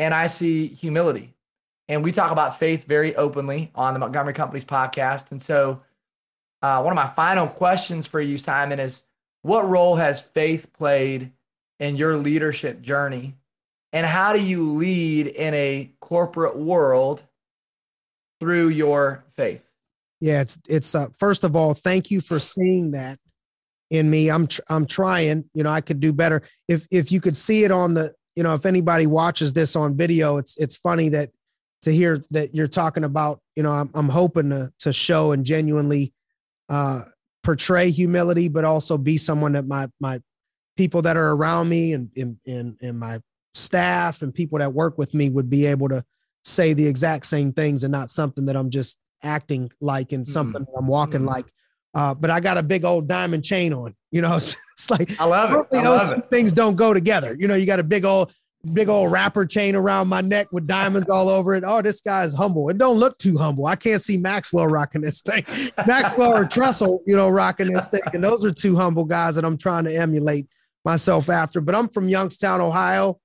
[0.00, 1.34] and I see humility.
[1.86, 5.30] And we talk about faith very openly on the Montgomery Companies podcast.
[5.30, 5.82] And so,
[6.62, 9.02] uh, one of my final questions for you, Simon, is
[9.42, 11.32] what role has faith played
[11.78, 13.34] in your leadership journey?
[13.92, 17.24] And how do you lead in a corporate world
[18.38, 19.66] through your faith?
[20.20, 23.18] Yeah, it's it's uh, first of all, thank you for seeing that
[23.90, 24.30] in me.
[24.30, 25.44] I'm tr- I'm trying.
[25.52, 26.42] You know, I could do better.
[26.68, 29.96] If if you could see it on the you know, if anybody watches this on
[29.96, 31.30] video, it's it's funny that
[31.82, 35.44] to hear that you're talking about, you know, I'm I'm hoping to to show and
[35.44, 36.12] genuinely
[36.68, 37.02] uh
[37.42, 40.20] portray humility, but also be someone that my my
[40.76, 43.20] people that are around me and and and, and my
[43.54, 46.04] staff and people that work with me would be able to
[46.44, 50.62] say the exact same things and not something that I'm just acting like and something
[50.62, 50.78] mm.
[50.78, 51.26] I'm walking mm.
[51.26, 51.46] like.
[51.94, 53.94] Uh, but I got a big old diamond chain on.
[54.10, 55.76] You know, it's, it's like I love it.
[55.76, 56.30] I those love it.
[56.30, 57.36] things don't go together.
[57.38, 58.32] You know, you got a big old
[58.72, 61.64] big old rapper chain around my neck with diamonds all over it.
[61.66, 62.68] Oh, this guy's humble.
[62.68, 63.66] It don't look too humble.
[63.66, 65.44] I can't see Maxwell rocking this thing.
[65.86, 68.02] Maxwell or Tressel, you know, rocking this thing.
[68.12, 70.46] And those are two humble guys that I'm trying to emulate
[70.84, 71.60] myself after.
[71.60, 73.18] But I'm from Youngstown, Ohio.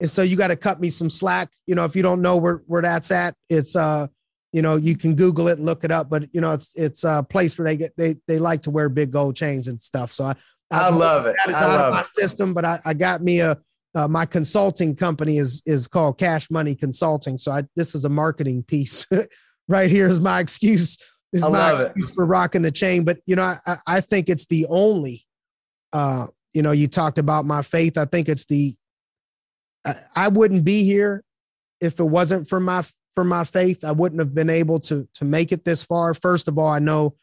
[0.00, 1.50] And so you got to cut me some slack.
[1.66, 4.08] You know, if you don't know where, where that's at, it's uh
[4.52, 7.04] you know, you can Google it and look it up, but you know, it's it's
[7.04, 10.12] a place where they get they they like to wear big gold chains and stuff.
[10.12, 10.34] So I
[10.70, 11.34] I, I love it.
[11.44, 12.06] That is I out of my it.
[12.06, 13.58] system, but I, I got me a
[13.94, 17.38] uh, my consulting company is is called Cash Money Consulting.
[17.38, 19.06] So I this is a marketing piece
[19.68, 20.96] right here is my excuse
[21.32, 22.14] is my excuse it.
[22.14, 23.04] for rocking the chain.
[23.04, 25.22] But you know, I, I think it's the only
[25.92, 27.96] uh, you know, you talked about my faith.
[27.96, 28.76] I think it's the
[29.84, 31.24] I, I wouldn't be here
[31.80, 35.24] if it wasn't for my for my faith, I wouldn't have been able to to
[35.24, 36.14] make it this far.
[36.14, 37.16] First of all, I know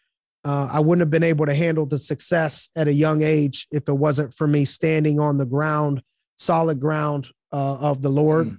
[0.47, 3.89] uh, I wouldn't have been able to handle the success at a young age if
[3.89, 6.01] it wasn't for me standing on the ground,
[6.37, 8.57] solid ground uh, of the Lord.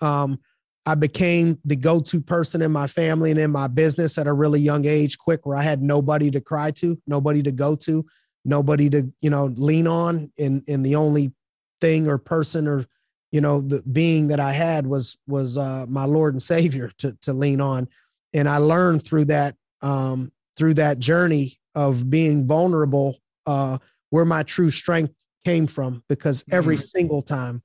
[0.00, 0.06] Mm.
[0.06, 0.40] Um,
[0.86, 4.60] I became the go-to person in my family and in my business at a really
[4.60, 8.06] young age, quick, where I had nobody to cry to, nobody to go to,
[8.44, 11.32] nobody to you know lean on, and and the only
[11.80, 12.86] thing or person or
[13.32, 17.16] you know the being that i had was was uh, my lord and savior to
[17.22, 17.88] to lean on
[18.34, 23.78] and i learned through that um, through that journey of being vulnerable uh,
[24.10, 26.98] where my true strength came from because every mm-hmm.
[26.98, 27.62] single time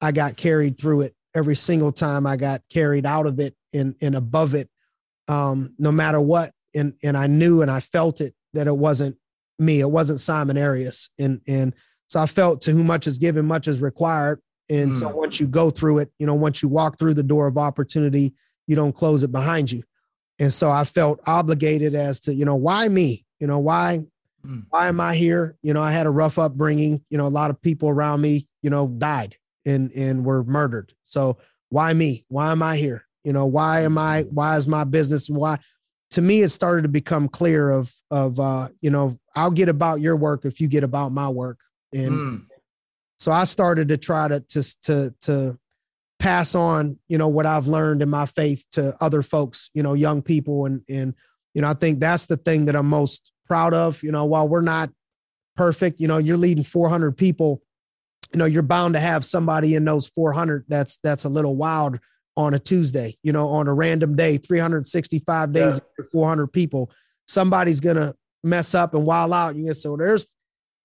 [0.00, 3.94] i got carried through it every single time i got carried out of it and
[4.00, 4.70] and above it
[5.28, 9.14] um, no matter what and and i knew and i felt it that it wasn't
[9.58, 11.74] me it wasn't simon arias and and
[12.08, 14.98] so i felt to whom much is given much is required and mm.
[14.98, 17.58] so once you go through it, you know, once you walk through the door of
[17.58, 18.32] opportunity,
[18.68, 19.82] you don't close it behind you.
[20.40, 23.24] And so I felt obligated as to, you know, why me?
[23.38, 24.06] You know, why
[24.44, 24.64] mm.
[24.70, 25.56] why am I here?
[25.62, 28.48] You know, I had a rough upbringing, you know, a lot of people around me,
[28.62, 30.94] you know, died and and were murdered.
[31.04, 32.24] So why me?
[32.28, 33.06] Why am I here?
[33.22, 35.58] You know, why am I why is my business why
[36.12, 40.00] to me it started to become clear of of uh, you know, I'll get about
[40.00, 41.60] your work if you get about my work.
[41.92, 42.46] And mm.
[43.20, 45.58] So I started to try to to to to
[46.20, 49.94] pass on, you know, what I've learned in my faith to other folks, you know,
[49.94, 51.14] young people, and and
[51.54, 54.00] you know, I think that's the thing that I'm most proud of.
[54.02, 54.90] You know, while we're not
[55.56, 57.62] perfect, you know, you're leading 400 people.
[58.32, 61.98] You know, you're bound to have somebody in those 400 that's that's a little wild
[62.36, 63.16] on a Tuesday.
[63.24, 66.04] You know, on a random day, 365 days, yeah.
[66.12, 66.92] 400 people.
[67.26, 69.54] Somebody's gonna mess up and wild out.
[69.54, 70.26] And so there's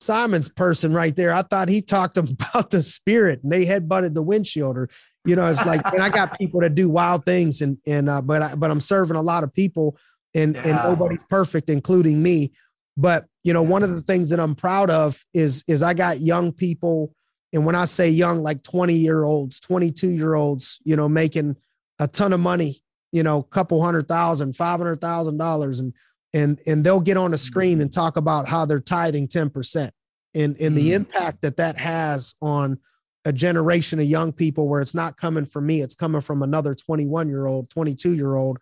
[0.01, 1.33] Simon's person right there.
[1.33, 4.89] I thought he talked about the spirit and they head butted the windshield or,
[5.25, 8.21] you know, it's like, and I got people that do wild things and, and, uh,
[8.21, 9.97] but I, but I'm serving a lot of people
[10.33, 10.61] and, yeah.
[10.67, 12.53] and nobody's perfect, including me.
[12.97, 16.19] But, you know, one of the things that I'm proud of is, is I got
[16.19, 17.13] young people
[17.55, 21.55] and when I say young, like 20 year olds, 22 year olds, you know, making
[21.99, 22.75] a ton of money,
[23.13, 25.93] you know, couple hundred thousand, five hundred thousand dollars, and
[26.33, 29.89] and and they'll get on a screen and talk about how they're tithing 10%
[30.33, 30.93] and and the mm.
[30.93, 32.77] impact that that has on
[33.25, 36.73] a generation of young people where it's not coming from me it's coming from another
[36.73, 38.59] 21 year old 22 year old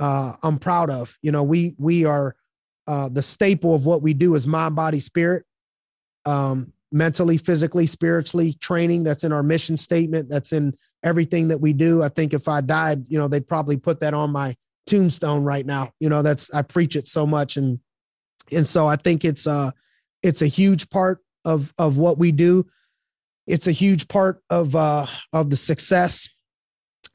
[0.00, 1.16] uh, i'm proud of.
[1.22, 2.34] You know we we are
[2.88, 5.44] uh, the staple of what we do is mind body spirit
[6.24, 9.04] um, mentally physically spiritually training.
[9.04, 10.28] That's in our mission statement.
[10.28, 12.02] That's in everything that we do.
[12.02, 15.66] I think if i died you know they'd probably put that on my tombstone right
[15.66, 15.92] now.
[16.00, 17.56] You know that's i preach it so much.
[17.56, 17.78] And
[18.50, 19.70] and so i think it's uh
[20.22, 22.66] it's a huge part of of what we do
[23.46, 26.28] it's a huge part of uh, of the success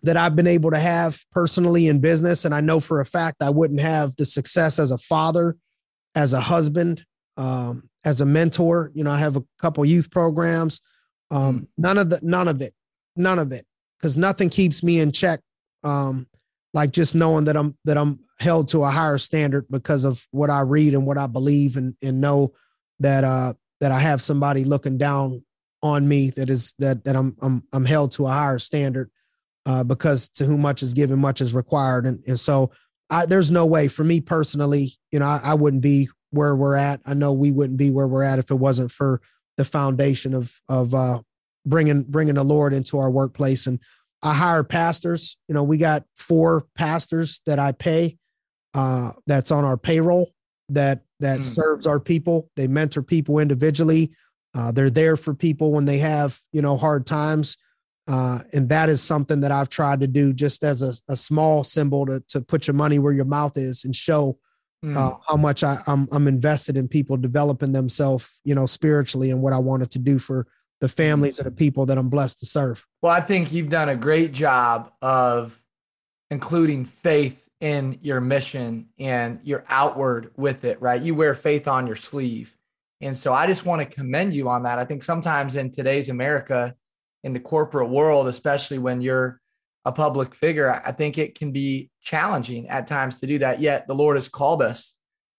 [0.04, 2.46] that I've been able to have personally in business.
[2.46, 5.58] And I know for a fact I wouldn't have the success as a father,
[6.14, 7.04] as a husband,
[7.38, 8.92] um, as a mentor.
[8.94, 10.82] You know, I have a couple youth programs.
[11.32, 11.68] Um, mm.
[11.78, 12.74] none of the none of it,
[13.16, 13.66] none of it,
[14.00, 15.40] because nothing keeps me in check.
[15.84, 16.28] Um,
[16.74, 20.50] like just knowing that I'm that I'm held to a higher standard because of what
[20.50, 22.54] I read and what I believe and and know
[23.00, 25.44] that uh that I have somebody looking down
[25.86, 29.12] on me that is that that I'm I'm I'm held to a higher standard
[29.66, 32.72] uh, because to whom much is given, much is required, and and so
[33.10, 36.76] I, there's no way for me personally, you know, I, I wouldn't be where we're
[36.76, 37.02] at.
[37.06, 39.22] I know we wouldn't be where we're at if it wasn't for
[39.58, 41.22] the foundation of of uh,
[41.66, 43.68] bringing bringing the Lord into our workplace.
[43.68, 43.80] And
[44.24, 45.38] I hire pastors.
[45.48, 48.18] You know, we got four pastors that I pay.
[48.74, 50.34] Uh, that's on our payroll
[50.70, 51.44] that that mm.
[51.46, 52.50] serves our people.
[52.56, 54.12] They mentor people individually.
[54.56, 57.58] Uh, they're there for people when they have, you know, hard times.
[58.08, 61.64] Uh, and that is something that I've tried to do just as a, a small
[61.64, 64.38] symbol to, to put your money where your mouth is and show
[64.84, 64.96] mm.
[64.96, 69.42] uh, how much I, I'm, I'm invested in people developing themselves, you know, spiritually and
[69.42, 70.48] what I wanted to do for
[70.82, 72.86] the families of the people that I'm blessed to serve.
[73.02, 75.60] Well, I think you've done a great job of
[76.30, 81.02] including faith in your mission and you're outward with it, right?
[81.02, 82.56] You wear faith on your sleeve.
[83.02, 84.80] And so I just want to commend you on that.
[84.80, 86.76] I think sometimes in today's America,
[87.24, 89.42] in the corporate world, especially when you're
[89.84, 93.60] a public figure, I think it can be challenging at times to do that.
[93.60, 94.96] Yet the Lord has called us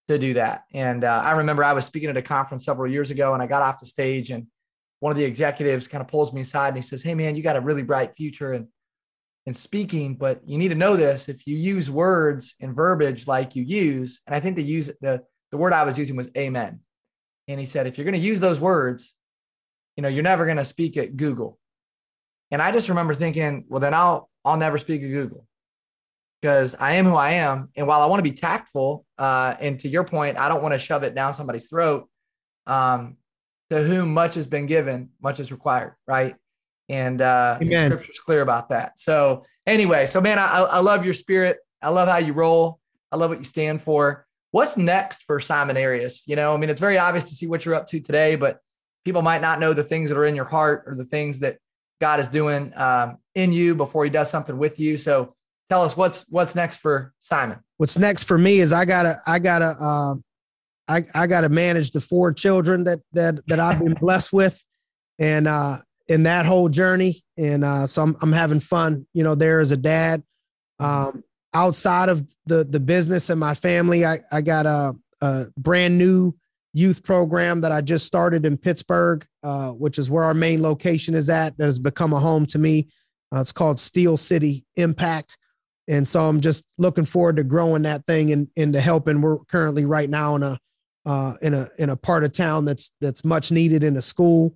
[0.09, 0.65] to do that.
[0.73, 3.47] And uh, I remember I was speaking at a conference several years ago and I
[3.47, 4.47] got off the stage and
[5.01, 7.43] one of the executives kind of pulls me aside and he says, Hey man, you
[7.43, 8.69] got a really bright future in,
[9.47, 11.29] in speaking, but you need to know this.
[11.29, 15.23] If you use words and verbiage like you use, and I think the use the,
[15.51, 16.81] the word I was using was amen.
[17.49, 19.15] And he said, if you're going to use those words,
[19.97, 21.59] you know, you're never going to speak at Google.
[22.51, 25.47] And I just remember thinking, well, then I'll I'll never speak at Google
[26.41, 27.71] because I am who I am.
[27.77, 30.73] And while I want to be tactful, uh, and to your point, I don't want
[30.73, 32.09] to shove it down somebody's throat.
[32.67, 33.17] Um,
[33.71, 36.37] to whom much has been given, much is required, right?
[36.89, 38.99] And uh, scripture's clear about that.
[39.01, 41.59] So anyway, so man, I, I love your spirit.
[41.83, 42.79] I love how you roll.
[43.11, 44.27] I love what you stand for
[44.57, 46.23] what's next for Simon Arias?
[46.27, 48.61] You know, I mean, it's very obvious to see what you're up to today, but
[49.05, 51.59] people might not know the things that are in your heart or the things that
[52.01, 54.97] God is doing um, in you before He does something with you.
[54.97, 55.35] So,
[55.69, 57.59] tell us what's what's next for Simon.
[57.77, 60.15] What's next for me is I gotta I gotta uh,
[60.89, 64.65] I I gotta manage the four children that that that I've been blessed with,
[65.19, 69.07] and uh, in that whole journey, and uh, so I'm I'm having fun.
[69.13, 70.23] You know, there as a dad.
[70.79, 71.25] Um,
[71.57, 76.35] outside of the the business and my family, I I got a, a brand new
[76.73, 81.15] youth program that I just started in Pittsburgh, uh, which is where our main location
[81.15, 81.57] is at.
[81.57, 82.89] That has become a home to me.
[83.35, 85.39] Uh, it's called Steel City Impact,
[85.89, 89.23] and so I'm just looking forward to growing that thing and into helping.
[89.23, 90.59] We're currently right now in a
[91.07, 94.55] uh, in a in a part of town that's that's much needed in a school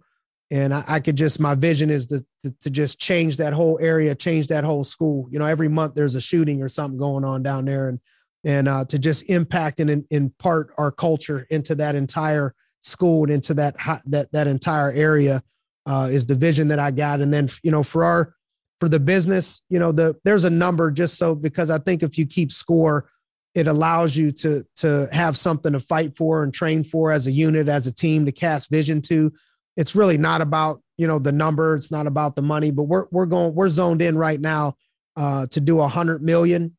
[0.50, 3.78] and I, I, could just my vision is to, to, to just change that whole
[3.80, 5.28] area, change that whole school.
[5.30, 8.00] You know, every month there's a shooting or something going on down there, and
[8.44, 13.54] and uh, to just impact and impart our culture into that entire school and into
[13.54, 15.42] that that that entire area
[15.86, 17.20] uh, is the vision that I got.
[17.20, 18.34] And then you know for our
[18.80, 22.18] for the business, you know the there's a number just so because I think if
[22.18, 23.08] you keep score,
[23.54, 27.32] it allows you to to have something to fight for and train for as a
[27.32, 29.32] unit, as a team, to cast vision to
[29.76, 33.06] it's really not about you know the number it's not about the money but we're
[33.10, 34.74] we're going we're zoned in right now
[35.16, 36.76] uh, to do a hundred million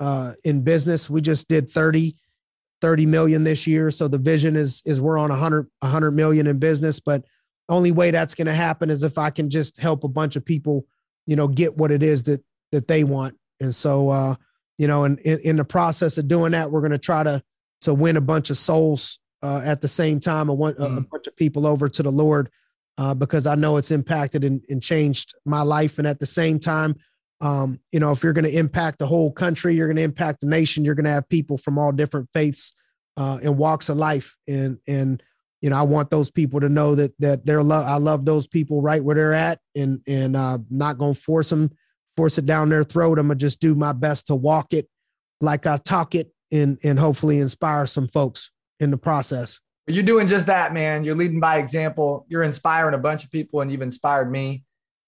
[0.00, 1.08] uh, in business.
[1.08, 2.16] We just did 30
[2.80, 3.90] 30 million this year.
[3.90, 7.24] So the vision is is we're on a hundred a hundred million in business but
[7.68, 10.44] only way that's going to happen is if i can just help a bunch of
[10.44, 10.84] people
[11.24, 13.36] you know get what it is that that they want.
[13.60, 14.34] And so uh
[14.76, 17.42] you know and in, in the process of doing that we're going to try to
[17.82, 20.96] to win a bunch of souls uh, at the same time, I want mm.
[20.96, 22.48] a bunch of people over to the Lord
[22.96, 25.98] uh, because I know it's impacted and, and, changed my life.
[25.98, 26.96] And at the same time,
[27.42, 30.40] um, you know, if you're going to impact the whole country, you're going to impact
[30.40, 30.84] the nation.
[30.84, 32.72] You're going to have people from all different faiths
[33.18, 34.34] uh, and walks of life.
[34.48, 35.22] And and
[35.60, 37.86] you know, I want those people to know that that they're love.
[37.86, 41.50] I love those people right where they're at, and and uh, not going to force
[41.50, 41.70] them,
[42.16, 43.18] force it down their throat.
[43.18, 44.88] I'm gonna just do my best to walk it
[45.40, 48.50] like I talk it, and and hopefully inspire some folks
[48.84, 49.58] in the process.
[49.86, 51.04] You're doing just that, man.
[51.04, 52.24] You're leading by example.
[52.28, 54.64] You're inspiring a bunch of people, and you've inspired me.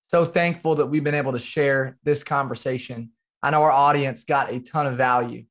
[0.09, 3.11] So thankful that we've been able to share this conversation.
[3.43, 5.45] I know our audience got a ton of value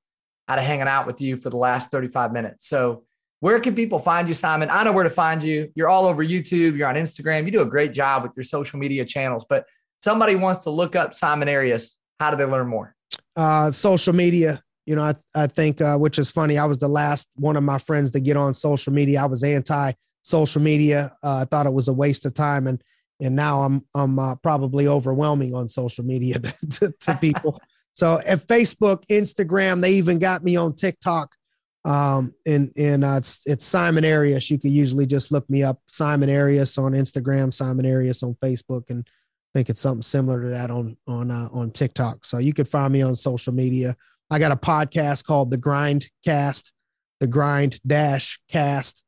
[0.48, 2.68] out of hanging out with you for the last 35 minutes.
[2.68, 3.04] So,
[3.42, 4.70] where can people find you, Simon?
[4.72, 5.72] I know where to find you.
[5.76, 7.46] You're all over YouTube, you're on Instagram.
[7.46, 9.66] You do a great job with your social media channels, but
[10.02, 11.98] somebody wants to look up Simon Arias.
[12.20, 12.96] How do they learn more?
[13.36, 16.58] Uh, social media, you know, I, I think, uh, which is funny.
[16.58, 19.24] I was the last one of my friends to get on social media.
[19.24, 21.12] I was anti social media.
[21.24, 22.68] Uh, I thought it was a waste of time.
[22.68, 22.82] And,
[23.22, 26.40] and now I'm, I'm uh, probably overwhelming on social media
[26.72, 27.62] to, to people.
[27.94, 31.36] so at Facebook, Instagram, they even got me on TikTok.
[31.84, 34.50] Um, and, and uh, it's, it's Simon Arias.
[34.50, 38.90] You can usually just look me up Simon Arias on Instagram, Simon Arias on Facebook.
[38.90, 42.26] And I think it's something similar to that on, on, uh, on TikTok.
[42.26, 43.96] So you could find me on social media.
[44.32, 46.74] I got a podcast called The Grind Cast,
[47.20, 49.04] The Grind Dash Cast,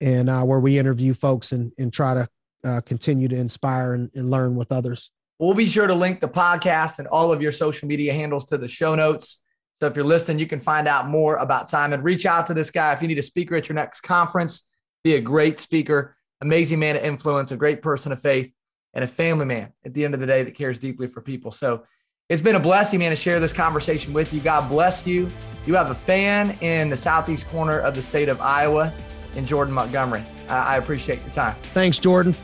[0.00, 2.28] and uh, where we interview folks and, and try to
[2.64, 5.10] uh, continue to inspire and, and learn with others.
[5.40, 8.58] We'll be sure to link the podcast and all of your social media handles to
[8.58, 9.40] the show notes.
[9.80, 12.00] So if you're listening, you can find out more about Simon.
[12.02, 14.62] Reach out to this guy if you need a speaker at your next conference.
[15.02, 18.52] Be a great speaker, amazing man of influence, a great person of faith,
[18.94, 21.50] and a family man at the end of the day that cares deeply for people.
[21.50, 21.82] So
[22.32, 24.40] it's been a blessing, man, to share this conversation with you.
[24.40, 25.30] God bless you.
[25.66, 28.90] You have a fan in the southeast corner of the state of Iowa
[29.36, 30.24] in Jordan Montgomery.
[30.48, 31.56] I appreciate your time.
[31.62, 32.34] Thanks, Jordan.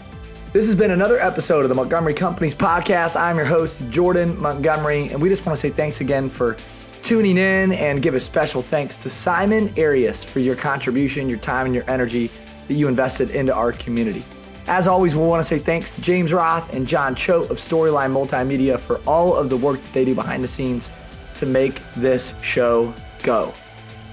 [0.53, 3.19] This has been another episode of the Montgomery Companies podcast.
[3.19, 6.59] I'm your host, Jordan Montgomery, and we just want to say thanks again for
[7.01, 11.65] tuning in and give a special thanks to Simon Arias for your contribution, your time,
[11.65, 12.31] and your energy
[12.67, 14.23] that you invested into our community.
[14.69, 18.13] As always, we want to say thanks to James Roth and John Choate of Storyline
[18.13, 20.91] Multimedia for all of the work that they do behind the scenes
[21.37, 22.93] to make this show
[23.23, 23.55] go.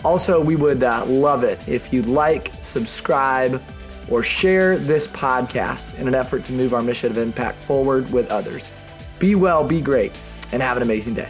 [0.05, 3.61] Also, we would uh, love it if you'd like, subscribe,
[4.09, 8.31] or share this podcast in an effort to move our mission of impact forward with
[8.31, 8.71] others.
[9.19, 10.13] Be well, be great,
[10.53, 11.29] and have an amazing day.